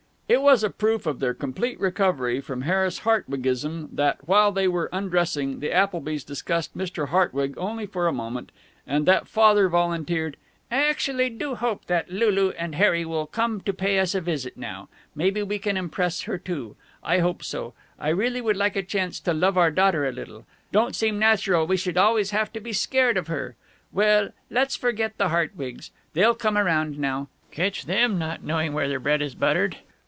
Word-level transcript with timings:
It 0.31 0.41
was 0.41 0.63
a 0.63 0.69
proof 0.69 1.05
of 1.05 1.19
their 1.19 1.33
complete 1.33 1.77
recovery 1.77 2.39
from 2.39 2.61
Harris 2.61 2.99
Hartwigism 2.99 3.89
that, 3.91 4.25
while 4.29 4.53
they 4.53 4.65
were 4.65 4.87
undressing, 4.93 5.59
the 5.59 5.71
Applebys 5.73 6.23
discussed 6.23 6.77
Mr. 6.77 7.09
Hartwig 7.09 7.57
only 7.57 7.85
for 7.85 8.07
a 8.07 8.13
moment, 8.13 8.53
and 8.87 9.05
that 9.05 9.27
Father 9.27 9.67
volunteered: 9.67 10.37
"I 10.71 10.85
actually 10.85 11.29
do 11.29 11.55
hope 11.55 11.83
that 11.87 12.09
Lulu 12.09 12.51
and 12.51 12.75
Harry 12.75 13.03
will 13.03 13.25
come 13.27 13.59
to 13.59 13.73
pay 13.73 13.99
us 13.99 14.15
a 14.15 14.21
visit 14.21 14.55
now. 14.55 14.87
Maybe 15.15 15.43
we 15.43 15.59
can 15.59 15.75
impress 15.75 16.21
her, 16.21 16.37
too. 16.37 16.77
I 17.03 17.17
hope 17.19 17.43
so. 17.43 17.73
I 17.99 18.07
really 18.07 18.39
would 18.39 18.55
like 18.55 18.77
a 18.77 18.83
chance 18.83 19.19
to 19.19 19.33
love 19.33 19.57
our 19.57 19.69
daughter 19.69 20.07
a 20.07 20.13
little. 20.13 20.45
Don't 20.71 20.95
seem 20.95 21.19
natural 21.19 21.67
we 21.67 21.75
should 21.75 21.97
always 21.97 22.31
have 22.31 22.53
to 22.53 22.61
be 22.61 22.71
scared 22.71 23.17
of 23.17 23.27
her. 23.27 23.57
Well, 23.91 24.29
let's 24.49 24.77
forget 24.77 25.17
the 25.17 25.27
Hartwigs. 25.27 25.91
They'll 26.13 26.35
come 26.35 26.57
around 26.57 26.97
now. 26.97 27.27
Catch 27.51 27.83
them 27.85 28.17
not 28.17 28.41
knowing 28.45 28.71
where 28.71 28.87
their 28.87 29.01
bread 29.01 29.21
is 29.21 29.35
buttered. 29.35 29.75